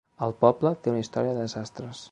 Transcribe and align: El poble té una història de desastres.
El 0.27 0.31
poble 0.43 0.71
té 0.87 0.95
una 0.95 1.03
història 1.07 1.37
de 1.39 1.47
desastres. 1.47 2.05